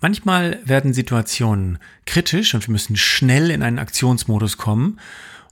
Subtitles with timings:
[0.00, 5.00] Manchmal werden Situationen kritisch und wir müssen schnell in einen Aktionsmodus kommen.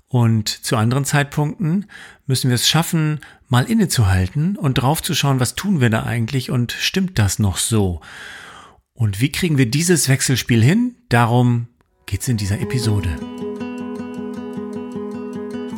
[0.06, 1.86] Und zu anderen Zeitpunkten
[2.26, 7.18] müssen wir es schaffen, mal innezuhalten und draufzuschauen, was tun wir da eigentlich und stimmt
[7.18, 8.00] das noch so?
[8.92, 10.94] Und wie kriegen wir dieses Wechselspiel hin?
[11.08, 11.66] Darum
[12.06, 13.08] geht's in dieser Episode.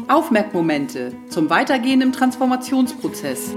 [0.09, 3.57] Aufmerkmomente zum Weitergehen im Transformationsprozess.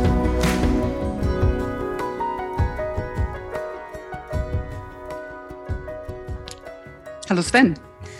[7.31, 7.75] Hallo Sven.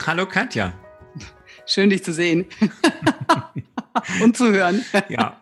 [0.08, 0.72] Hallo Katja.
[1.66, 2.46] Schön dich zu sehen
[4.24, 4.86] und zu hören.
[5.10, 5.38] Ja,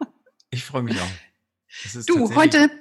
[0.49, 2.03] ich freue mich auch.
[2.07, 2.71] du, heute,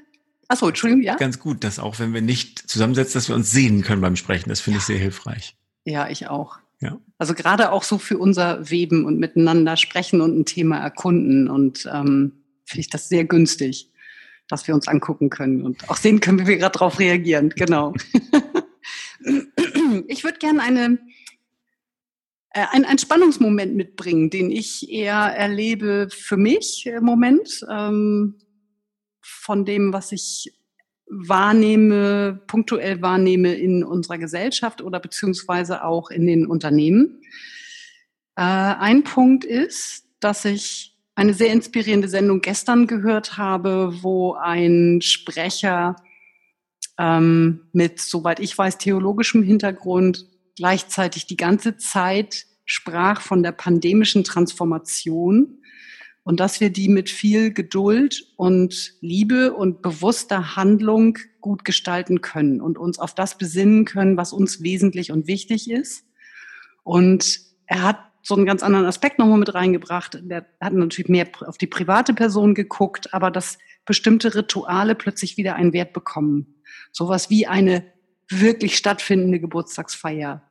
[0.48, 1.16] achso, Entschuldigung, ja?
[1.16, 4.48] Ganz gut, dass auch wenn wir nicht zusammensetzen, dass wir uns sehen können beim Sprechen.
[4.48, 4.80] Das finde ja.
[4.80, 5.58] ich sehr hilfreich.
[5.84, 6.56] Ja, ich auch.
[6.80, 6.98] Ja.
[7.18, 11.50] Also gerade auch so für unser Weben und miteinander sprechen und ein Thema erkunden.
[11.50, 13.92] Und ähm, finde ich das sehr günstig,
[14.48, 17.50] dass wir uns angucken können und auch sehen können, wie wir gerade darauf reagieren.
[17.50, 17.92] Genau.
[20.08, 20.98] ich würde gerne eine,
[22.50, 28.38] äh, ein, einen Spannungsmoment mitbringen, den ich eher erlebe für mich im Moment, ähm,
[29.20, 30.52] von dem, was ich
[31.10, 37.22] wahrnehme, punktuell wahrnehme in unserer Gesellschaft oder beziehungsweise auch in den Unternehmen.
[38.36, 45.00] Äh, ein Punkt ist, dass ich eine sehr inspirierende Sendung gestern gehört habe, wo ein
[45.02, 45.96] Sprecher
[46.98, 50.26] ähm, mit, soweit ich weiß, theologischem Hintergrund
[50.56, 55.62] gleichzeitig die ganze Zeit sprach von der pandemischen Transformation
[56.24, 62.60] und dass wir die mit viel Geduld und Liebe und bewusster Handlung gut gestalten können
[62.60, 66.04] und uns auf das besinnen können, was uns wesentlich und wichtig ist.
[66.82, 70.20] Und er hat so einen ganz anderen Aspekt nochmal mit reingebracht.
[70.22, 73.56] Der hat natürlich mehr auf die private Person geguckt, aber dass
[73.88, 76.54] bestimmte Rituale plötzlich wieder einen Wert bekommen
[76.92, 77.84] sowas wie eine
[78.28, 80.42] wirklich stattfindende Geburtstagsfeier,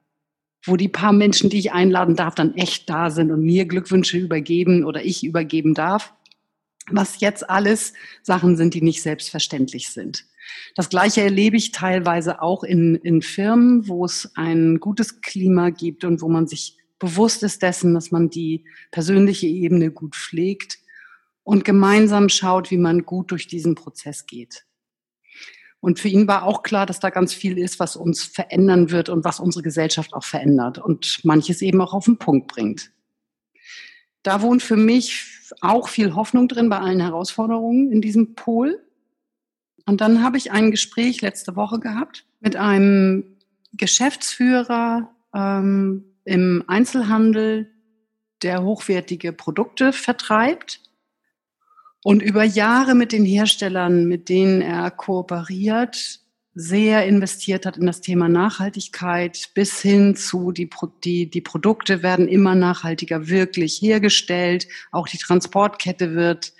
[0.65, 4.17] wo die paar Menschen, die ich einladen darf, dann echt da sind und mir Glückwünsche
[4.17, 6.13] übergeben oder ich übergeben darf.
[6.89, 7.93] Was jetzt alles
[8.23, 10.25] Sachen sind, die nicht selbstverständlich sind.
[10.75, 16.05] Das Gleiche erlebe ich teilweise auch in, in Firmen, wo es ein gutes Klima gibt
[16.05, 20.79] und wo man sich bewusst ist dessen, dass man die persönliche Ebene gut pflegt
[21.47, 24.65] und gemeinsam schaut, wie man gut durch diesen Prozess geht.
[25.79, 29.07] Und für ihn war auch klar, dass da ganz viel ist, was uns verändern wird
[29.07, 32.91] und was unsere Gesellschaft auch verändert und manches eben auch auf den Punkt bringt.
[34.23, 35.25] Da wohnt für mich
[35.61, 38.83] auch viel Hoffnung drin bei allen Herausforderungen in diesem Pol.
[39.85, 43.37] Und dann habe ich ein Gespräch letzte Woche gehabt mit einem
[43.71, 47.71] Geschäftsführer ähm, im Einzelhandel,
[48.41, 50.81] der hochwertige Produkte vertreibt
[52.07, 56.21] und über Jahre mit den Herstellern, mit denen er kooperiert,
[56.53, 60.69] sehr investiert hat in das Thema Nachhaltigkeit bis hin zu die,
[61.03, 64.69] die, die Produkte werden immer nachhaltiger wirklich hergestellt.
[64.93, 66.53] Auch die Transportkette wird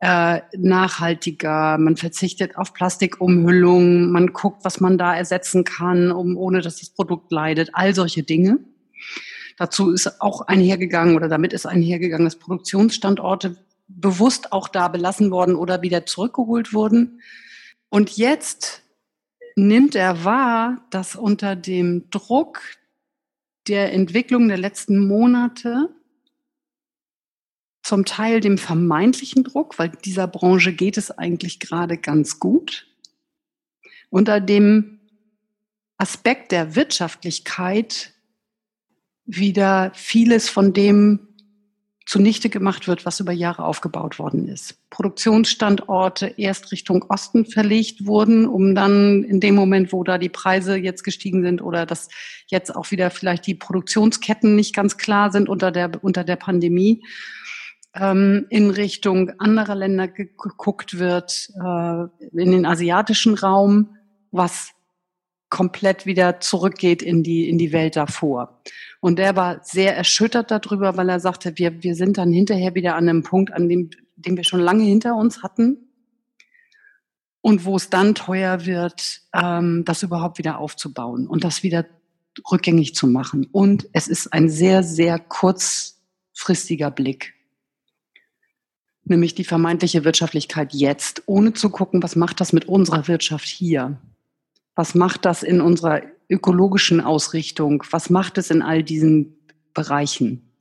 [0.00, 1.78] äh, nachhaltiger.
[1.78, 4.10] Man verzichtet auf Plastikumhüllung.
[4.10, 7.70] Man guckt, was man da ersetzen kann, um, ohne dass das Produkt leidet.
[7.72, 8.58] All solche Dinge.
[9.58, 13.58] Dazu ist auch einhergegangen oder damit ist einhergegangen, dass Produktionsstandorte
[13.88, 17.20] bewusst auch da belassen worden oder wieder zurückgeholt wurden.
[17.88, 18.82] Und jetzt
[19.56, 22.60] nimmt er wahr, dass unter dem Druck
[23.68, 25.88] der Entwicklung der letzten Monate,
[27.82, 32.86] zum Teil dem vermeintlichen Druck, weil dieser Branche geht es eigentlich gerade ganz gut,
[34.08, 35.00] unter dem
[35.96, 38.12] Aspekt der Wirtschaftlichkeit
[39.24, 41.31] wieder vieles von dem
[42.06, 44.76] zunichte gemacht wird, was über Jahre aufgebaut worden ist.
[44.90, 50.76] Produktionsstandorte erst Richtung Osten verlegt wurden, um dann in dem Moment, wo da die Preise
[50.76, 52.08] jetzt gestiegen sind oder dass
[52.46, 57.02] jetzt auch wieder vielleicht die Produktionsketten nicht ganz klar sind unter der, unter der Pandemie,
[57.94, 62.02] ähm, in Richtung anderer Länder geguckt wird, äh,
[62.32, 63.96] in den asiatischen Raum,
[64.30, 64.72] was
[65.52, 68.62] komplett wieder zurückgeht in die, in die Welt davor.
[69.00, 72.96] Und der war sehr erschüttert darüber, weil er sagte, wir, wir sind dann hinterher wieder
[72.96, 75.90] an einem Punkt, an dem, den wir schon lange hinter uns hatten.
[77.42, 81.84] Und wo es dann teuer wird, ähm, das überhaupt wieder aufzubauen und das wieder
[82.50, 83.46] rückgängig zu machen.
[83.52, 87.34] Und es ist ein sehr, sehr kurzfristiger Blick
[89.04, 93.98] nämlich die vermeintliche Wirtschaftlichkeit jetzt, ohne zu gucken, was macht das mit unserer Wirtschaft hier?
[94.74, 97.84] Was macht das in unserer ökologischen Ausrichtung?
[97.90, 99.36] Was macht es in all diesen
[99.74, 100.52] Bereichen?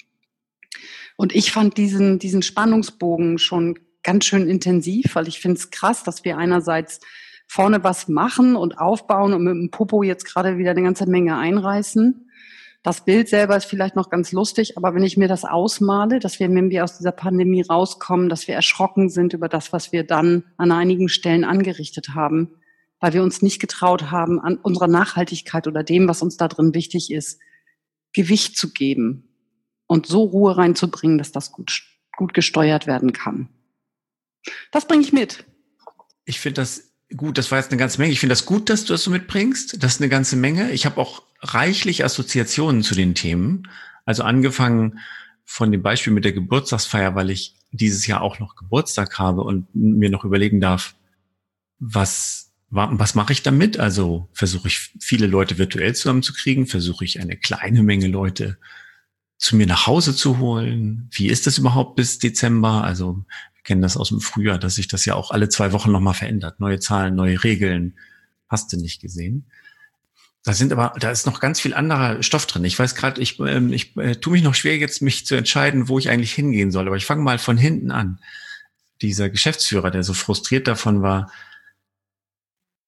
[1.18, 6.04] Und ich fand diesen, diesen Spannungsbogen schon ganz schön intensiv, weil ich finde es krass,
[6.04, 7.00] dass wir einerseits
[7.48, 11.38] vorne was machen und aufbauen und mit dem Popo jetzt gerade wieder eine ganze Menge
[11.38, 12.28] einreißen
[12.84, 16.40] das Bild selber ist vielleicht noch ganz lustig, aber wenn ich mir das ausmale, dass
[16.40, 20.04] wir, wenn wir aus dieser Pandemie rauskommen, dass wir erschrocken sind über das, was wir
[20.04, 22.56] dann an einigen Stellen angerichtet haben,
[23.02, 26.74] weil wir uns nicht getraut haben, an unserer Nachhaltigkeit oder dem, was uns da drin
[26.74, 27.40] wichtig ist,
[28.14, 29.28] Gewicht zu geben
[29.88, 31.84] und so Ruhe reinzubringen, dass das gut,
[32.16, 33.50] gut gesteuert werden kann.
[34.72, 35.46] Das bringe ich mit.
[36.26, 38.14] Ich finde das gut, das war jetzt eine ganze Menge.
[38.14, 39.84] Ich finde das gut, dass du das so mitbringst.
[39.84, 40.72] Das ist eine ganze Menge.
[40.72, 43.68] Ich habe auch reichlich Assoziationen zu den Themen.
[44.06, 45.00] Also angefangen
[45.44, 49.68] von dem Beispiel mit der Geburtstagsfeier, weil ich dieses Jahr auch noch Geburtstag habe und
[49.74, 50.96] mir noch überlegen darf,
[51.80, 53.80] was, was mache ich damit?
[53.80, 58.58] Also versuche ich viele Leute virtuell zusammenzukriegen, versuche ich eine kleine Menge Leute
[59.38, 61.10] zu mir nach Hause zu holen.
[61.12, 62.84] Wie ist das überhaupt bis Dezember?
[62.84, 63.26] Also
[63.56, 66.14] wir kennen das aus dem Frühjahr, dass sich das ja auch alle zwei Wochen nochmal
[66.14, 66.60] verändert.
[66.60, 67.96] Neue Zahlen, neue Regeln.
[68.48, 69.46] Hast du nicht gesehen?
[70.44, 72.64] Da sind aber, da ist noch ganz viel anderer Stoff drin.
[72.64, 75.88] Ich weiß gerade, ich, ähm, ich äh, tue mich noch schwer, jetzt mich zu entscheiden,
[75.88, 76.88] wo ich eigentlich hingehen soll.
[76.88, 78.20] Aber ich fange mal von hinten an.
[79.02, 81.32] Dieser Geschäftsführer, der so frustriert davon war.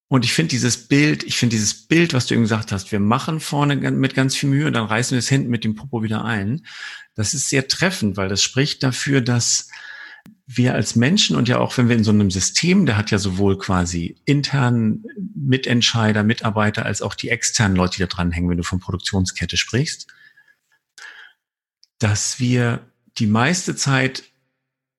[0.08, 3.00] Und ich finde dieses Bild, ich finde dieses Bild, was du eben gesagt hast, wir
[3.00, 6.02] machen vorne mit ganz viel Mühe und dann reißen wir es hinten mit dem Popo
[6.02, 6.66] wieder ein.
[7.14, 9.68] Das ist sehr treffend, weil das spricht dafür, dass
[10.46, 13.18] wir als Menschen und ja auch wenn wir in so einem System, der hat ja
[13.18, 15.04] sowohl quasi intern
[15.34, 20.06] Mitentscheider, Mitarbeiter als auch die externen Leute, die da dranhängen, wenn du von Produktionskette sprichst,
[21.98, 22.86] dass wir
[23.16, 24.24] die meiste Zeit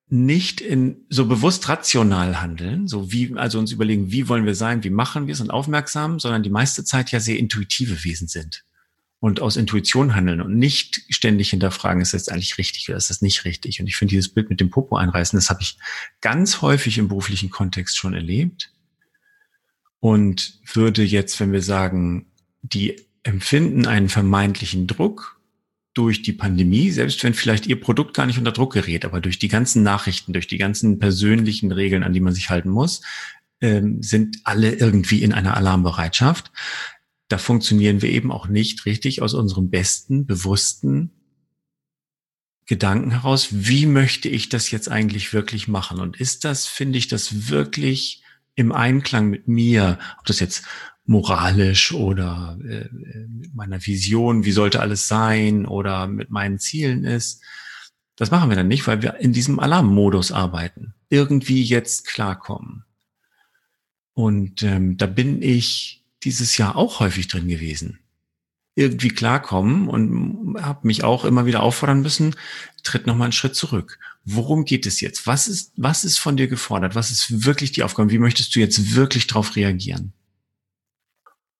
[0.07, 4.83] nicht in so bewusst rational handeln, so wie, also uns überlegen, wie wollen wir sein,
[4.83, 8.63] wie machen wir es und aufmerksam, sondern die meiste Zeit ja sehr intuitive Wesen sind
[9.19, 13.23] und aus Intuition handeln und nicht ständig hinterfragen, ist das eigentlich richtig oder ist das
[13.23, 13.79] nicht richtig?
[13.79, 15.79] Und ich finde dieses Bild mit dem Popo einreißen, das habe ich
[16.21, 18.71] ganz häufig im beruflichen Kontext schon erlebt
[19.99, 22.27] und würde jetzt, wenn wir sagen,
[22.61, 25.34] die empfinden einen vermeintlichen Druck
[25.95, 29.39] durch die Pandemie, selbst wenn vielleicht ihr Produkt gar nicht unter Druck gerät, aber durch
[29.39, 33.01] die ganzen Nachrichten, durch die ganzen persönlichen Regeln, an die man sich halten muss,
[33.61, 36.51] ähm, sind alle irgendwie in einer Alarmbereitschaft
[37.27, 41.11] da funktionieren wir eben auch nicht richtig aus unserem besten, bewussten
[42.67, 45.99] Gedanken heraus, wie möchte ich das jetzt eigentlich wirklich machen?
[45.99, 48.23] Und ist das, finde ich, das wirklich
[48.55, 50.63] im Einklang mit mir, ob das jetzt
[51.05, 57.41] moralisch oder äh, mit meiner Vision, wie sollte alles sein oder mit meinen Zielen ist.
[58.15, 60.93] Das machen wir dann nicht, weil wir in diesem Alarmmodus arbeiten.
[61.09, 62.85] Irgendwie jetzt klarkommen.
[64.13, 67.99] Und ähm, da bin ich dieses Jahr auch häufig drin gewesen.
[68.73, 72.35] Irgendwie klarkommen und habe mich auch immer wieder auffordern müssen,
[72.83, 73.99] tritt noch mal einen Schritt zurück.
[74.23, 75.27] Worum geht es jetzt?
[75.27, 76.95] Was ist, was ist von dir gefordert?
[76.95, 78.11] Was ist wirklich die Aufgabe?
[78.11, 80.13] Wie möchtest du jetzt wirklich darauf reagieren?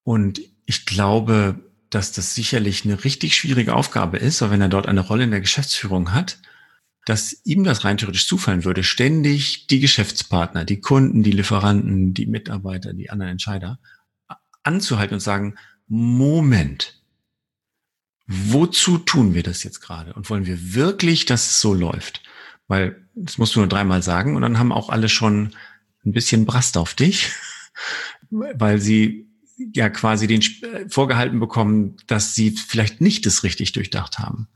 [0.05, 1.59] Und ich glaube,
[1.89, 5.31] dass das sicherlich eine richtig schwierige Aufgabe ist, aber wenn er dort eine Rolle in
[5.31, 6.37] der Geschäftsführung hat,
[7.05, 12.27] dass ihm das rein theoretisch zufallen würde, ständig die Geschäftspartner, die Kunden, die Lieferanten, die
[12.27, 13.79] Mitarbeiter, die anderen Entscheider
[14.63, 15.55] anzuhalten und sagen,
[15.87, 17.01] Moment,
[18.27, 20.13] wozu tun wir das jetzt gerade?
[20.13, 22.21] Und wollen wir wirklich, dass es so läuft?
[22.67, 25.55] Weil das musst du nur dreimal sagen und dann haben auch alle schon
[26.05, 27.31] ein bisschen Brast auf dich,
[28.29, 34.19] weil sie ja quasi den äh, vorgehalten bekommen, dass sie vielleicht nicht das richtig durchdacht
[34.19, 34.47] haben.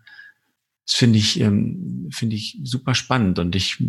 [0.86, 3.80] Das finde ich, ähm, finde ich super spannend und ich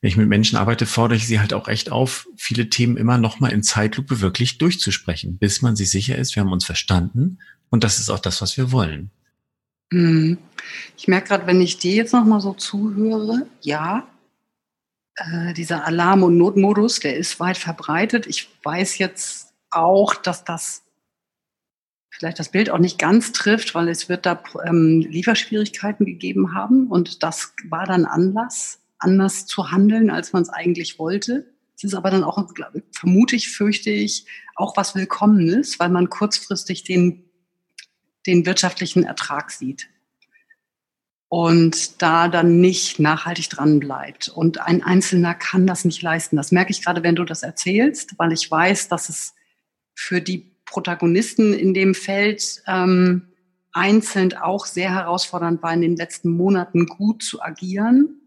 [0.00, 3.18] wenn ich mit Menschen arbeite, fordere ich sie halt auch echt auf, viele Themen immer
[3.18, 7.82] nochmal in Zeitlupe wirklich durchzusprechen, bis man sich sicher ist, wir haben uns verstanden und
[7.82, 9.10] das ist auch das, was wir wollen.
[9.90, 10.38] Mhm.
[10.96, 14.06] Ich merke gerade, wenn ich dir jetzt nochmal so zuhöre, ja,
[15.16, 18.26] äh, dieser Alarm- und Notmodus, der ist weit verbreitet.
[18.26, 20.82] Ich weiß jetzt auch, dass das
[22.10, 26.88] vielleicht das Bild auch nicht ganz trifft, weil es wird da ähm, Lieferschwierigkeiten gegeben haben
[26.88, 31.46] und das war dann Anlass, anders zu handeln, als man es eigentlich wollte.
[31.76, 32.44] Es ist aber dann auch,
[32.90, 37.24] vermute ich, fürchte ich, auch was Willkommenes, weil man kurzfristig den,
[38.26, 39.88] den wirtschaftlichen Ertrag sieht
[41.28, 44.28] und da dann nicht nachhaltig dran bleibt.
[44.28, 46.36] Und ein Einzelner kann das nicht leisten.
[46.36, 49.34] Das merke ich gerade, wenn du das erzählst, weil ich weiß, dass es
[49.98, 53.32] für die Protagonisten in dem Feld ähm,
[53.72, 58.20] einzeln auch sehr herausfordernd war, in den letzten Monaten gut zu agieren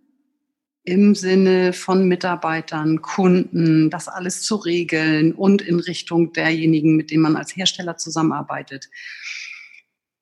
[0.83, 7.23] im Sinne von Mitarbeitern, Kunden, das alles zu regeln und in Richtung derjenigen, mit denen
[7.23, 8.89] man als Hersteller zusammenarbeitet.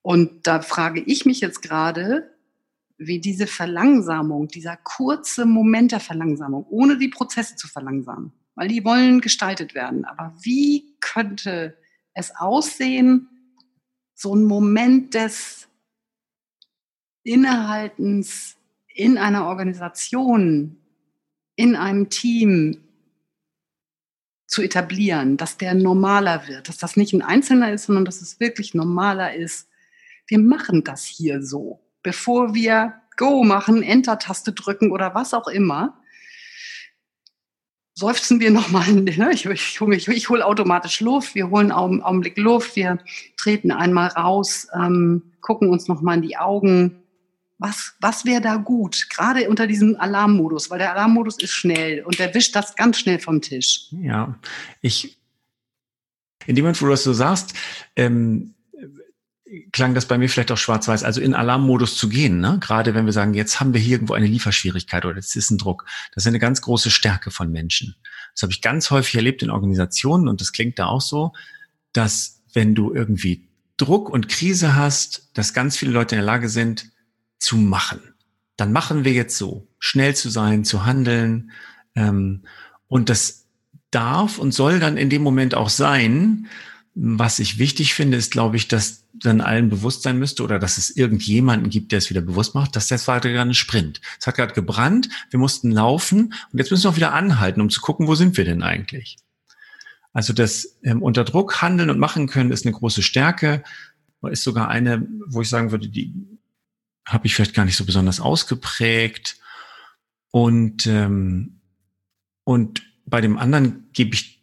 [0.03, 2.29] Und da frage ich mich jetzt gerade,
[2.97, 8.85] wie diese Verlangsamung, dieser kurze Moment der Verlangsamung, ohne die Prozesse zu verlangsamen, weil die
[8.85, 10.05] wollen gestaltet werden.
[10.05, 11.77] Aber wie könnte
[12.13, 13.29] es aussehen,
[14.15, 15.67] so ein Moment des
[17.23, 20.77] Innehaltens in einer Organisation,
[21.55, 22.83] in einem Team
[24.47, 28.39] zu etablieren, dass der normaler wird, dass das nicht ein Einzelner ist, sondern dass es
[28.39, 29.69] wirklich normaler ist.
[30.27, 35.98] Wir machen das hier so bevor wir Go machen, Enter-Taste drücken oder was auch immer,
[37.99, 39.29] seufzen wir nochmal, ne?
[39.33, 42.99] ich, ich, ich, ich hole automatisch Luft, wir holen einen Augenblick Luft, wir
[43.37, 47.03] treten einmal raus, ähm, gucken uns nochmal in die Augen.
[47.57, 49.07] Was, was wäre da gut?
[49.09, 53.19] Gerade unter diesem Alarmmodus, weil der Alarmmodus ist schnell und der wischt das ganz schnell
[53.19, 53.87] vom Tisch.
[53.91, 54.39] Ja,
[54.81, 55.19] ich,
[56.45, 57.53] in dem Moment, wo du das so sagst,
[57.97, 58.55] ähm,
[59.71, 62.57] klang das bei mir vielleicht auch schwarz-weiß, also in Alarmmodus zu gehen, ne?
[62.59, 65.57] gerade wenn wir sagen, jetzt haben wir hier irgendwo eine Lieferschwierigkeit oder jetzt ist ein
[65.57, 65.85] Druck.
[66.13, 67.95] Das ist eine ganz große Stärke von Menschen.
[68.33, 71.33] Das habe ich ganz häufig erlebt in Organisationen und das klingt da auch so,
[71.93, 76.49] dass wenn du irgendwie Druck und Krise hast, dass ganz viele Leute in der Lage
[76.49, 76.91] sind
[77.39, 78.01] zu machen.
[78.57, 81.51] Dann machen wir jetzt so, schnell zu sein, zu handeln.
[81.95, 82.43] Ähm,
[82.87, 83.45] und das
[83.91, 86.47] darf und soll dann in dem Moment auch sein.
[87.01, 90.77] Was ich wichtig finde, ist, glaube ich, dass dann allen bewusst sein müsste oder dass
[90.77, 94.01] es irgendjemanden gibt, der es wieder bewusst macht, dass das war gerade ein Sprint.
[94.19, 97.69] Es hat gerade gebrannt, wir mussten laufen und jetzt müssen wir auch wieder anhalten, um
[97.69, 99.15] zu gucken, wo sind wir denn eigentlich?
[100.11, 103.63] Also das ähm, unter Druck handeln und machen können ist eine große Stärke,
[104.29, 106.13] ist sogar eine, wo ich sagen würde, die
[107.05, 109.37] habe ich vielleicht gar nicht so besonders ausgeprägt
[110.31, 111.61] und ähm,
[112.43, 114.38] und bei dem anderen gebe ich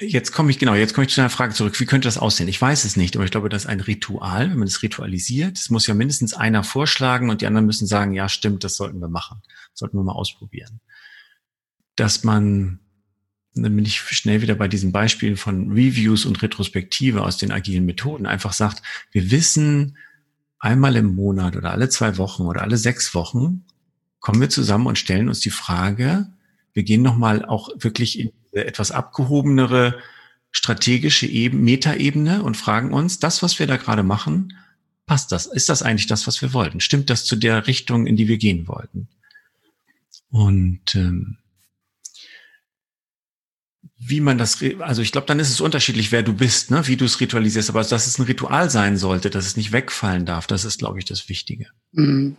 [0.00, 1.78] jetzt komme ich, genau, jetzt komme ich zu einer Frage zurück.
[1.78, 2.48] Wie könnte das aussehen?
[2.48, 5.58] Ich weiß es nicht, aber ich glaube, das ist ein Ritual, wenn man es ritualisiert.
[5.58, 9.00] Es muss ja mindestens einer vorschlagen und die anderen müssen sagen, ja, stimmt, das sollten
[9.00, 9.42] wir machen.
[9.74, 10.80] sollten wir mal ausprobieren.
[11.96, 12.80] Dass man,
[13.54, 17.84] dann bin ich schnell wieder bei diesen Beispielen von Reviews und Retrospektive aus den agilen
[17.84, 19.98] Methoden, einfach sagt, wir wissen,
[20.58, 23.64] einmal im Monat oder alle zwei Wochen oder alle sechs Wochen
[24.20, 26.32] kommen wir zusammen und stellen uns die Frage,
[26.72, 28.32] wir gehen nochmal auch wirklich in
[28.64, 29.98] etwas abgehobenere
[30.50, 34.54] strategische Eben, Metaebene und fragen uns, das, was wir da gerade machen,
[35.04, 35.46] passt das?
[35.46, 36.80] Ist das eigentlich das, was wir wollten?
[36.80, 39.08] Stimmt das zu der Richtung, in die wir gehen wollten?
[40.30, 41.38] Und ähm,
[43.98, 46.86] wie man das, also ich glaube, dann ist es unterschiedlich, wer du bist, ne?
[46.86, 50.26] wie du es ritualisierst, aber dass es ein Ritual sein sollte, dass es nicht wegfallen
[50.26, 51.66] darf, das ist, glaube ich, das Wichtige.
[51.92, 52.36] Mhm.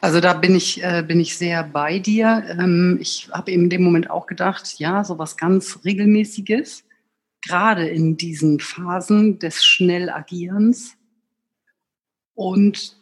[0.00, 2.44] Also da bin ich, äh, bin ich sehr bei dir.
[2.58, 6.84] Ähm, ich habe in dem Moment auch gedacht, ja, so was ganz Regelmäßiges,
[7.42, 10.96] gerade in diesen Phasen des Schnellagierens.
[12.34, 12.96] Und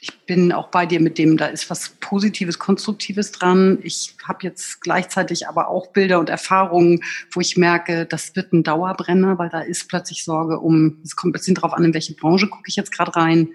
[0.00, 3.78] ich bin auch bei dir mit dem, da ist was Positives, Konstruktives dran.
[3.82, 8.62] Ich habe jetzt gleichzeitig aber auch Bilder und Erfahrungen, wo ich merke, das wird ein
[8.62, 12.14] Dauerbrenner, weil da ist plötzlich Sorge um, es kommt ein bisschen drauf an, in welche
[12.14, 13.48] Branche gucke ich jetzt gerade rein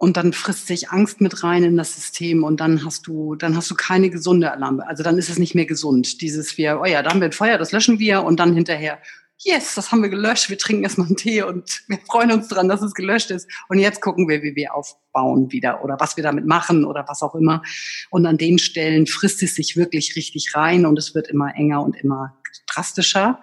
[0.00, 3.54] und dann frisst sich Angst mit rein in das System und dann hast du, dann
[3.54, 4.88] hast du keine gesunde Alarme.
[4.88, 6.22] Also dann ist es nicht mehr gesund.
[6.22, 8.98] Dieses wir, oh ja, da haben wir ein Feuer, das löschen wir und dann hinterher,
[9.36, 12.66] yes, das haben wir gelöscht, wir trinken erstmal einen Tee und wir freuen uns dran,
[12.66, 13.46] dass es gelöscht ist.
[13.68, 17.20] Und jetzt gucken wir, wie wir aufbauen wieder oder was wir damit machen oder was
[17.20, 17.62] auch immer.
[18.08, 21.82] Und an den Stellen frisst es sich wirklich richtig rein und es wird immer enger
[21.82, 22.38] und immer
[22.72, 23.38] drastischer.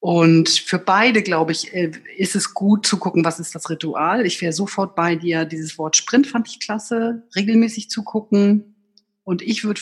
[0.00, 4.26] Und für beide, glaube ich, äh, ist es gut zu gucken, was ist das Ritual.
[4.26, 5.44] Ich wäre sofort bei dir.
[5.44, 8.76] Dieses Wort Sprint fand ich klasse, regelmäßig zu gucken.
[9.24, 9.80] Und ich würde,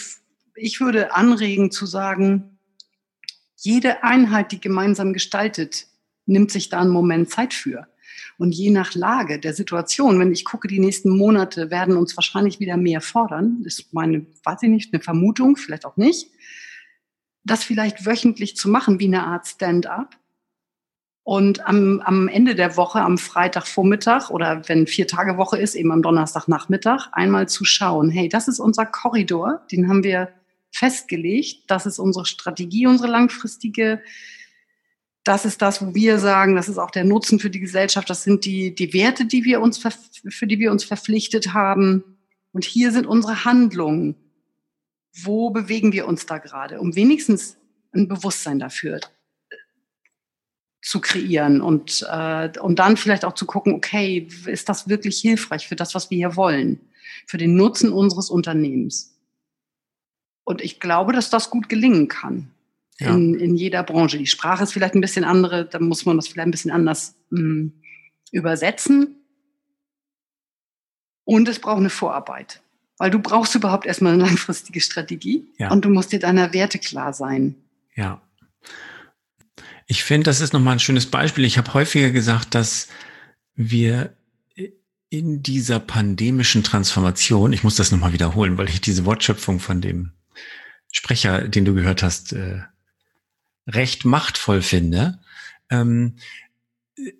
[0.55, 2.59] ich würde anregen zu sagen,
[3.57, 5.87] jede Einheit, die gemeinsam gestaltet
[6.25, 7.87] nimmt sich da einen Moment Zeit für.
[8.39, 12.61] Und je nach Lage der Situation, wenn ich gucke, die nächsten Monate werden uns wahrscheinlich
[12.61, 16.31] wieder mehr fordern, ist meine, weiß ich nicht, eine Vermutung, vielleicht auch nicht,
[17.47, 20.17] das vielleicht wöchentlich zu machen, wie eine Art Stand-up.
[21.23, 25.91] Und am, am Ende der Woche, am Freitagvormittag oder wenn vier Tage Woche ist, eben
[25.91, 30.29] am Donnerstagnachmittag, einmal zu schauen, hey, das ist unser Korridor, den haben wir
[30.71, 34.03] festgelegt, das ist unsere Strategie, unsere langfristige
[35.27, 38.23] das ist das, wo wir sagen, das ist auch der Nutzen für die Gesellschaft, das
[38.23, 42.05] sind die, die Werte, die wir uns, für die wir uns verpflichtet haben.
[42.53, 44.15] Und hier sind unsere Handlungen.
[45.23, 47.57] Wo bewegen wir uns da gerade, um wenigstens
[47.93, 49.01] ein Bewusstsein dafür
[50.83, 55.67] zu kreieren und, äh, und dann vielleicht auch zu gucken, okay, ist das wirklich hilfreich
[55.67, 56.81] für das, was wir hier wollen,
[57.27, 59.19] für den Nutzen unseres Unternehmens?
[60.45, 62.53] Und ich glaube, dass das gut gelingen kann
[63.01, 63.13] ja.
[63.13, 64.19] in, in jeder Branche.
[64.19, 67.17] Die Sprache ist vielleicht ein bisschen andere, da muss man das vielleicht ein bisschen anders
[67.31, 67.73] mh, hm,
[68.31, 69.17] übersetzen.
[71.25, 72.63] Und es braucht eine Vorarbeit.
[72.99, 75.71] Weil du brauchst überhaupt erstmal eine langfristige Strategie ja.
[75.71, 77.55] und du musst dir deiner Werte klar sein.
[77.95, 78.21] Ja.
[79.87, 81.45] Ich finde, das ist nochmal ein schönes Beispiel.
[81.45, 82.89] Ich habe häufiger gesagt, dass
[83.55, 84.15] wir
[85.09, 90.13] in dieser pandemischen Transformation, ich muss das nochmal wiederholen, weil ich diese Wortschöpfung von dem
[90.91, 92.63] Sprecher, den du gehört hast, äh,
[93.67, 95.19] recht machtvoll finde,
[95.71, 96.17] ähm,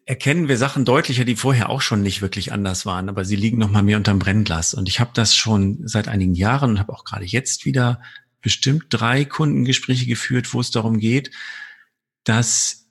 [0.07, 3.59] erkennen wir Sachen deutlicher, die vorher auch schon nicht wirklich anders waren, aber sie liegen
[3.59, 4.75] noch mal mehr unterm Brennglas.
[4.75, 8.01] Und ich habe das schon seit einigen Jahren und habe auch gerade jetzt wieder
[8.41, 11.31] bestimmt drei Kundengespräche geführt, wo es darum geht,
[12.25, 12.87] dass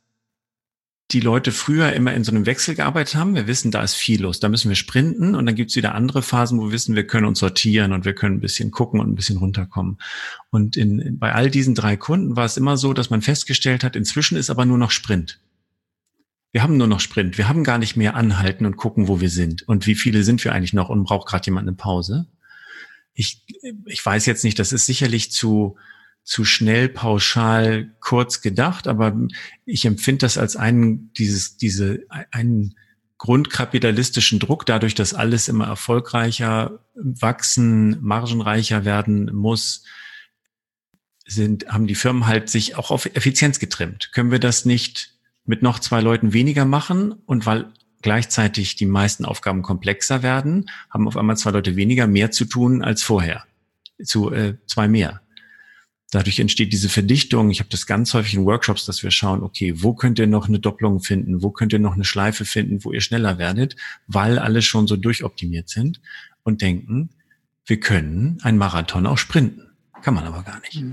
[1.11, 3.35] die Leute früher immer in so einem Wechsel gearbeitet haben.
[3.35, 6.23] Wir wissen, da ist viel los, da müssen wir sprinten und dann gibt's wieder andere
[6.23, 9.11] Phasen, wo wir wissen, wir können uns sortieren und wir können ein bisschen gucken und
[9.11, 9.99] ein bisschen runterkommen.
[10.49, 13.95] Und in, bei all diesen drei Kunden war es immer so, dass man festgestellt hat,
[13.95, 15.39] inzwischen ist aber nur noch Sprint.
[16.55, 17.37] Wir haben nur noch Sprint.
[17.37, 20.41] Wir haben gar nicht mehr anhalten und gucken, wo wir sind und wie viele sind
[20.45, 22.27] wir eigentlich noch und braucht gerade jemand eine Pause.
[23.13, 23.43] Ich,
[23.85, 25.75] ich weiß jetzt nicht, das ist sicherlich zu
[26.23, 29.19] zu schnell, pauschal, kurz gedacht, aber
[29.65, 32.75] ich empfinde das als einen, dieses, diese, einen
[33.17, 39.83] grundkapitalistischen Druck, dadurch, dass alles immer erfolgreicher wachsen, margenreicher werden muss,
[41.27, 44.13] sind, haben die Firmen halt sich auch auf Effizienz getrimmt.
[44.13, 45.14] Können wir das nicht
[45.45, 47.13] mit noch zwei Leuten weniger machen?
[47.25, 52.31] Und weil gleichzeitig die meisten Aufgaben komplexer werden, haben auf einmal zwei Leute weniger mehr
[52.31, 53.43] zu tun als vorher.
[54.03, 55.21] Zu äh, zwei mehr.
[56.11, 57.49] Dadurch entsteht diese Verdichtung.
[57.49, 60.47] Ich habe das ganz häufig in Workshops, dass wir schauen, okay, wo könnt ihr noch
[60.47, 61.41] eine Doppelung finden?
[61.41, 63.75] Wo könnt ihr noch eine Schleife finden, wo ihr schneller werdet?
[64.07, 65.99] Weil alle schon so durchoptimiert sind
[66.43, 67.09] und denken,
[67.65, 69.71] wir können einen Marathon auch sprinten.
[70.03, 70.83] Kann man aber gar nicht.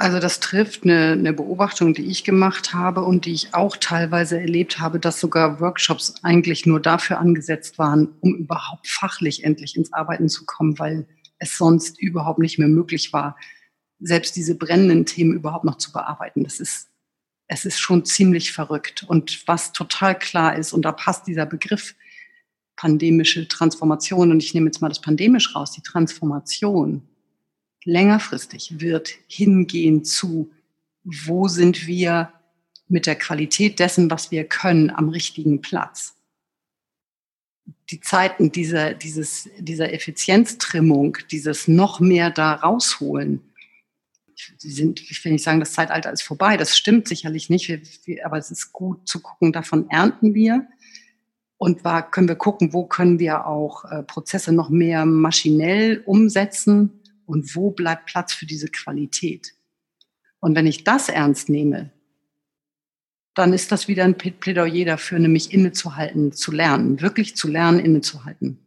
[0.00, 4.40] Also das trifft eine, eine, Beobachtung, die ich gemacht habe und die ich auch teilweise
[4.40, 9.92] erlebt habe, dass sogar Workshops eigentlich nur dafür angesetzt waren, um überhaupt fachlich endlich ins
[9.92, 11.08] Arbeiten zu kommen, weil
[11.40, 13.36] es sonst überhaupt nicht mehr möglich war,
[13.98, 16.44] selbst diese brennenden Themen überhaupt noch zu bearbeiten.
[16.44, 16.90] Das ist,
[17.48, 19.02] es ist schon ziemlich verrückt.
[19.02, 21.96] Und was total klar ist, und da passt dieser Begriff
[22.76, 27.07] pandemische Transformation, und ich nehme jetzt mal das pandemisch raus, die Transformation
[27.88, 30.50] längerfristig wird hingehen zu,
[31.04, 32.32] wo sind wir
[32.86, 36.14] mit der Qualität dessen, was wir können, am richtigen Platz.
[37.90, 43.40] Die Zeiten dieser, dieses, dieser Effizienztrimmung, dieses noch mehr da rausholen,
[44.58, 48.24] sind, ich will nicht sagen, das Zeitalter ist vorbei, das stimmt sicherlich nicht, wir, wir,
[48.26, 50.66] aber es ist gut zu gucken, davon ernten wir.
[51.56, 56.97] Und war, können wir gucken, wo können wir auch äh, Prozesse noch mehr maschinell umsetzen
[57.28, 59.52] und wo bleibt Platz für diese Qualität.
[60.40, 61.90] Und wenn ich das ernst nehme,
[63.34, 68.58] dann ist das wieder ein Plädoyer dafür, nämlich innezuhalten, zu lernen, wirklich zu lernen, innezuhalten.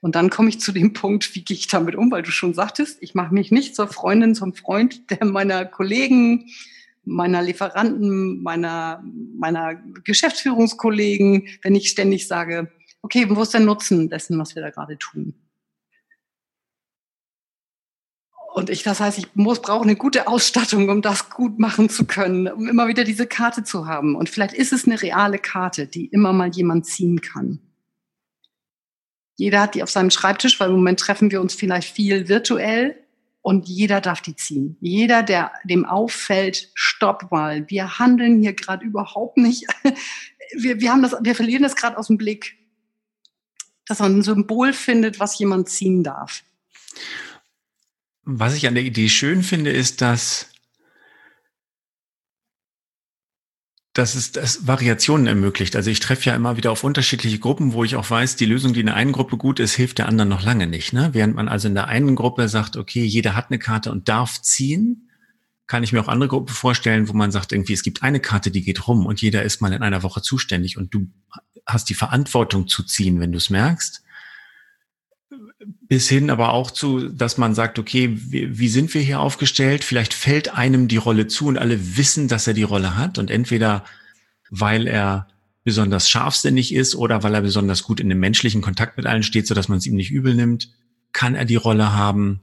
[0.00, 2.54] Und dann komme ich zu dem Punkt, wie gehe ich damit um, weil du schon
[2.54, 6.46] sagtest, ich mache mich nicht zur Freundin, zum Freund der meiner Kollegen,
[7.04, 9.02] meiner Lieferanten, meiner,
[9.36, 9.74] meiner
[10.04, 12.70] Geschäftsführungskollegen, wenn ich ständig sage,
[13.02, 15.34] okay, wo ist der Nutzen dessen, was wir da gerade tun?
[18.52, 22.04] Und ich, das heißt, ich muss, brauche eine gute Ausstattung, um das gut machen zu
[22.04, 24.16] können, um immer wieder diese Karte zu haben.
[24.16, 27.60] Und vielleicht ist es eine reale Karte, die immer mal jemand ziehen kann.
[29.36, 32.96] Jeder hat die auf seinem Schreibtisch, weil im Moment treffen wir uns vielleicht viel virtuell
[33.40, 34.76] und jeder darf die ziehen.
[34.80, 39.66] Jeder, der dem auffällt, stopp mal, wir handeln hier gerade überhaupt nicht.
[40.52, 42.58] Wir, wir, haben das, wir verlieren das gerade aus dem Blick,
[43.86, 46.42] dass man ein Symbol findet, was jemand ziehen darf.
[48.22, 50.50] Was ich an der Idee schön finde, ist, dass
[53.92, 55.74] dass es das Variationen ermöglicht.
[55.74, 58.72] Also ich treffe ja immer wieder auf unterschiedliche Gruppen, wo ich auch weiß, die Lösung,
[58.72, 60.92] die in der einen Gruppe gut ist, hilft der anderen noch lange nicht.
[60.92, 61.10] Ne?
[61.12, 64.40] Während man also in der einen Gruppe sagt, okay, jeder hat eine Karte und darf
[64.42, 65.10] ziehen,
[65.66, 68.50] kann ich mir auch andere Gruppen vorstellen, wo man sagt, irgendwie, es gibt eine Karte,
[68.50, 71.08] die geht rum und jeder ist mal in einer Woche zuständig und du
[71.66, 74.02] hast die Verantwortung zu ziehen, wenn du es merkst.
[75.62, 79.84] Bis hin aber auch zu, dass man sagt, okay, wie, wie sind wir hier aufgestellt?
[79.84, 83.30] Vielleicht fällt einem die Rolle zu und alle wissen, dass er die Rolle hat und
[83.30, 83.84] entweder
[84.50, 85.28] weil er
[85.62, 89.46] besonders scharfsinnig ist oder weil er besonders gut in dem menschlichen Kontakt mit allen steht,
[89.46, 90.70] so dass man es ihm nicht übel nimmt,
[91.12, 92.40] kann er die Rolle haben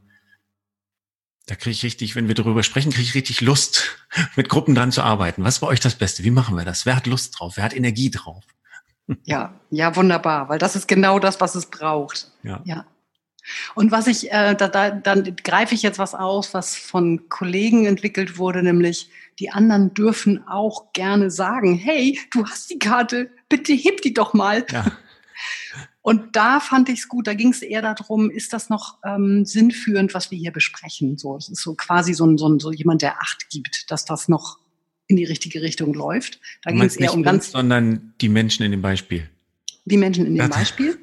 [1.48, 3.98] da kriege ich richtig, wenn wir darüber sprechen, kriege ich richtig Lust,
[4.36, 5.44] mit Gruppen dran zu arbeiten.
[5.44, 6.24] Was war euch das Beste?
[6.24, 6.86] Wie machen wir das?
[6.86, 7.54] Wer hat Lust drauf?
[7.56, 8.44] Wer hat Energie drauf?
[9.24, 12.30] Ja, ja, wunderbar, weil das ist genau das, was es braucht.
[12.44, 12.62] Ja.
[12.66, 12.86] ja.
[13.76, 17.86] Und was ich, äh, da, da, dann greife ich jetzt was aus, was von Kollegen
[17.86, 23.74] entwickelt wurde, nämlich die anderen dürfen auch gerne sagen, hey, du hast die Karte, bitte
[23.74, 24.66] heb die doch mal.
[24.72, 24.86] Ja.
[26.02, 29.44] Und da fand ich es gut, da ging es eher darum, ist das noch ähm,
[29.44, 31.18] sinnführend, was wir hier besprechen?
[31.18, 34.06] So, es ist so quasi so, ein, so, ein, so jemand, der Acht gibt, dass
[34.06, 34.58] das noch
[35.08, 36.40] in die richtige Richtung läuft.
[36.64, 37.52] Da ging es eher um ganz.
[37.52, 39.30] Sondern die Menschen in dem Beispiel.
[39.90, 41.00] Die Menschen in dem Beispiel?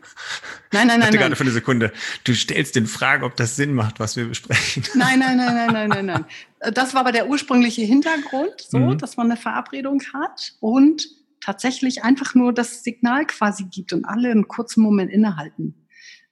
[0.72, 1.00] Nein, nein, nein.
[1.00, 1.92] Ich dachte gerade für eine Sekunde.
[2.24, 4.84] Du stellst den Fragen, ob das Sinn macht, was wir besprechen.
[4.94, 6.24] Nein, nein, nein, nein, nein, nein, nein.
[6.72, 8.98] Das war aber der ursprüngliche Hintergrund, so, mhm.
[8.98, 11.06] dass man eine Verabredung hat und
[11.40, 15.74] tatsächlich einfach nur das Signal quasi gibt und alle einen kurzen Moment innehalten.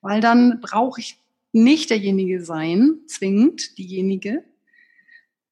[0.03, 1.19] Weil dann brauche ich
[1.53, 4.45] nicht derjenige sein, zwingend diejenige,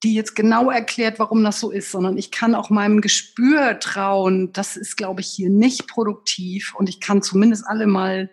[0.03, 4.51] die jetzt genau erklärt, warum das so ist, sondern ich kann auch meinem Gespür trauen,
[4.53, 8.29] das ist, glaube ich, hier nicht produktiv und ich kann zumindest alle mal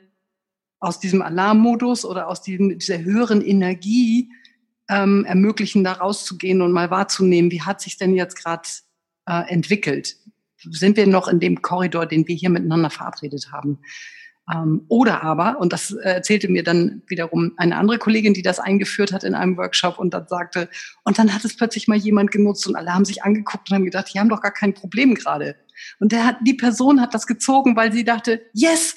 [0.80, 4.30] aus diesem Alarmmodus oder aus diesem, dieser höheren Energie
[4.88, 8.68] ähm, ermöglichen, da rauszugehen und mal wahrzunehmen, wie hat sich denn jetzt gerade
[9.26, 10.16] äh, entwickelt
[10.62, 13.78] sind wir noch in dem Korridor, den wir hier miteinander verabredet haben.
[14.52, 19.12] Ähm, oder aber, und das erzählte mir dann wiederum eine andere Kollegin, die das eingeführt
[19.12, 20.68] hat in einem Workshop und dann sagte,
[21.04, 23.84] und dann hat es plötzlich mal jemand genutzt und alle haben sich angeguckt und haben
[23.84, 25.56] gedacht, die haben doch gar kein Problem gerade.
[26.00, 28.94] Und der hat, die Person hat das gezogen, weil sie dachte, yes,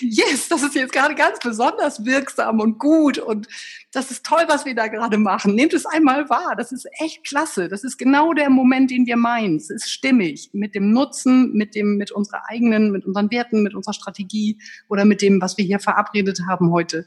[0.00, 3.48] yes, das ist jetzt gerade ganz besonders wirksam und gut und
[3.92, 5.54] das ist toll, was wir da gerade machen.
[5.54, 7.68] Nehmt es einmal wahr, das ist echt klasse.
[7.68, 9.56] Das ist genau der Moment, den wir meinen.
[9.56, 13.74] Es ist stimmig mit dem Nutzen, mit dem, mit unserer eigenen, mit unseren Werten, mit
[13.74, 17.06] unserer Strategie oder mit dem, was wir hier verabredet haben heute.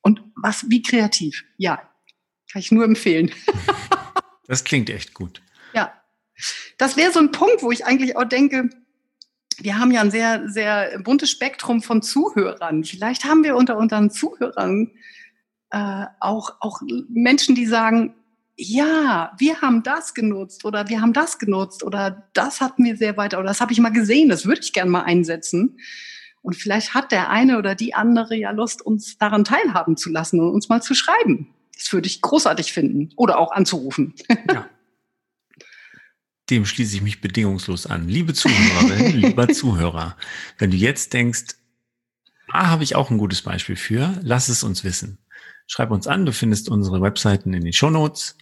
[0.00, 1.44] Und was, wie kreativ.
[1.56, 1.76] Ja,
[2.50, 3.30] kann ich nur empfehlen.
[4.46, 5.42] das klingt echt gut.
[5.74, 5.92] Ja.
[6.78, 8.70] Das wäre so ein Punkt, wo ich eigentlich auch denke,
[9.60, 12.84] wir haben ja ein sehr, sehr buntes Spektrum von Zuhörern.
[12.84, 14.92] Vielleicht haben wir unter unseren Zuhörern
[15.70, 18.14] äh, auch, auch Menschen, die sagen,
[18.56, 23.16] ja, wir haben das genutzt oder wir haben das genutzt oder das hat mir sehr
[23.16, 25.78] weiter oder das habe ich mal gesehen, das würde ich gerne mal einsetzen.
[26.42, 30.40] Und vielleicht hat der eine oder die andere ja Lust, uns daran teilhaben zu lassen
[30.40, 31.54] und uns mal zu schreiben.
[31.74, 34.14] Das würde ich großartig finden oder auch anzurufen.
[34.50, 34.68] Ja.
[36.50, 38.08] Dem schließe ich mich bedingungslos an.
[38.08, 40.16] Liebe Zuhörerin, lieber Zuhörer,
[40.58, 41.56] wenn du jetzt denkst,
[42.50, 45.18] ah, habe ich auch ein gutes Beispiel für, lass es uns wissen.
[45.66, 48.36] Schreib uns an, du findest unsere Webseiten in den Show Notes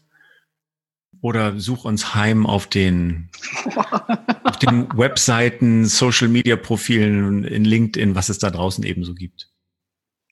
[1.20, 3.30] oder such uns heim auf den,
[4.44, 9.50] auf den Webseiten, Social Media Profilen, in LinkedIn, was es da draußen ebenso gibt.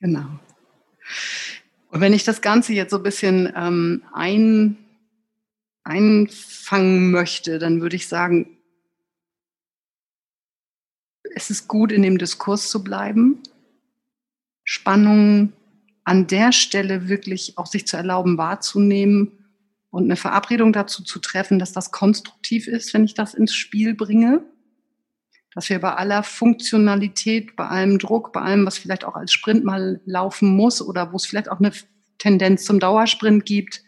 [0.00, 0.38] Genau.
[1.88, 4.76] Und wenn ich das Ganze jetzt so ein bisschen ähm, ein
[5.84, 8.58] einfangen möchte, dann würde ich sagen,
[11.34, 13.42] es ist gut, in dem Diskurs zu bleiben,
[14.64, 15.52] Spannungen
[16.04, 19.44] an der Stelle wirklich auch sich zu erlauben wahrzunehmen
[19.90, 23.94] und eine Verabredung dazu zu treffen, dass das konstruktiv ist, wenn ich das ins Spiel
[23.94, 24.42] bringe.
[25.54, 29.64] Dass wir bei aller Funktionalität, bei allem Druck, bei allem, was vielleicht auch als Sprint
[29.64, 31.72] mal laufen muss oder wo es vielleicht auch eine
[32.18, 33.84] Tendenz zum Dauersprint gibt,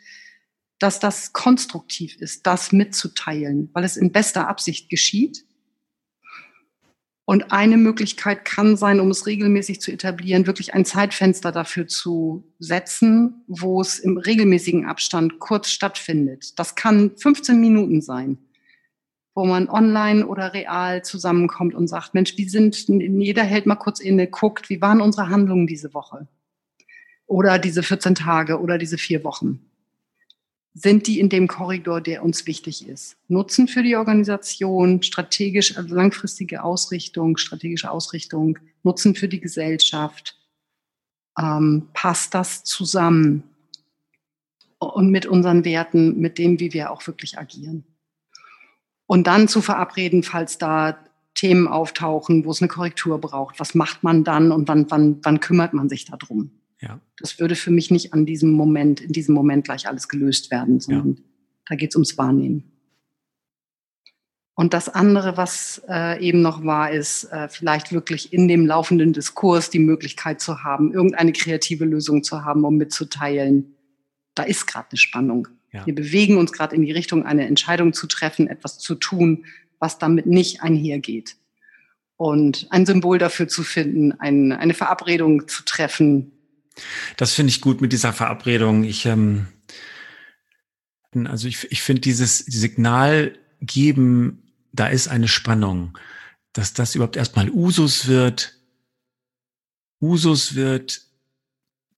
[0.79, 5.45] dass das konstruktiv ist, das mitzuteilen, weil es in bester Absicht geschieht.
[7.25, 12.45] Und eine Möglichkeit kann sein, um es regelmäßig zu etablieren, wirklich ein Zeitfenster dafür zu
[12.61, 16.57] setzen, wo es im regelmäßigen Abstand kurz stattfindet.
[16.59, 18.39] Das kann 15 Minuten sein,
[19.35, 23.99] wo man online oder real zusammenkommt und sagt, Mensch, wie sind, jeder hält mal kurz
[23.99, 26.29] inne, guckt, wie waren unsere Handlungen diese Woche?
[27.27, 29.67] Oder diese 14 Tage oder diese vier Wochen
[30.79, 33.17] sind die in dem Korridor, der uns wichtig ist.
[33.29, 40.37] Nutzen für die Organisation, strategisch, also langfristige Ausrichtung, strategische Ausrichtung, Nutzen für die Gesellschaft.
[41.39, 43.45] Ähm, passt das zusammen?
[44.79, 47.85] Und mit unseren Werten, mit dem, wie wir auch wirklich agieren.
[49.07, 50.99] Und dann zu verabreden, falls da
[51.33, 53.59] Themen auftauchen, wo es eine Korrektur braucht.
[53.61, 56.51] Was macht man dann und wann, wann, wann kümmert man sich darum?
[56.81, 57.01] Ja.
[57.19, 60.81] Das würde für mich nicht an diesem Moment, in diesem Moment gleich alles gelöst werden,
[60.81, 61.23] sondern ja.
[61.69, 62.73] da geht es ums Wahrnehmen.
[64.59, 69.13] Und das andere, was äh, eben noch war, ist äh, vielleicht wirklich in dem laufenden
[69.13, 73.77] Diskurs die Möglichkeit zu haben, irgendeine kreative Lösung zu haben, um mitzuteilen,
[74.35, 75.49] da ist gerade eine Spannung.
[75.73, 75.85] Ja.
[75.85, 79.45] Wir bewegen uns gerade in die Richtung, eine Entscheidung zu treffen, etwas zu tun,
[79.79, 81.37] was damit nicht einhergeht.
[82.17, 86.33] Und ein Symbol dafür zu finden, ein, eine Verabredung zu treffen.
[87.17, 88.85] Das finde ich gut mit dieser Verabredung.
[88.85, 89.49] Ich, ähm,
[91.25, 94.43] also ich, ich finde dieses Signal geben
[94.77, 95.99] da ist eine Spannung,
[96.53, 98.55] dass das überhaupt erstmal Usus wird.
[100.01, 101.03] Usus wird,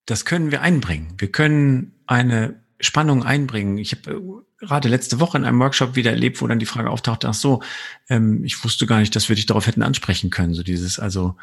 [0.07, 1.14] das können wir einbringen.
[1.19, 3.77] Wir können eine Spannung einbringen.
[3.79, 6.91] Ich habe äh, gerade letzte Woche in einem Workshop wieder erlebt, wo dann die Frage
[6.91, 7.62] auftauchte, ach so,
[8.09, 10.55] ähm, ich wusste gar nicht, dass wir dich darauf hätten ansprechen können.
[10.55, 11.37] So dieses, also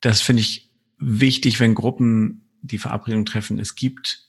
[0.00, 0.67] das finde ich
[0.98, 3.58] wichtig, wenn Gruppen die Verabredung treffen.
[3.58, 4.28] Es gibt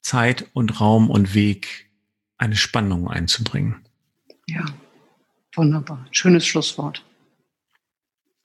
[0.00, 1.90] Zeit und Raum und Weg,
[2.36, 3.86] eine Spannung einzubringen.
[4.46, 4.64] Ja,
[5.54, 6.06] wunderbar.
[6.10, 7.04] Schönes Schlusswort.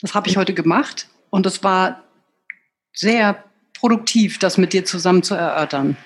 [0.02, 2.04] Das habe ich heute gemacht und es war
[2.94, 5.98] sehr produktiv, das mit dir zusammen zu erörtern.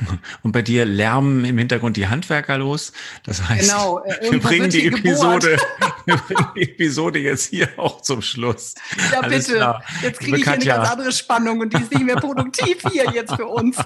[0.42, 2.92] Und bei dir lärmen im Hintergrund die Handwerker los.
[3.24, 5.58] Das heißt, genau, äh, wir, bringen die Episode,
[6.56, 8.74] die Episode jetzt hier auch zum Schluss.
[9.12, 9.58] Ja, Alles bitte.
[9.58, 9.84] Klar.
[10.02, 13.10] Jetzt kriege ich hier eine ganz andere Spannung und die ist nicht mehr produktiv hier
[13.12, 13.76] jetzt für uns.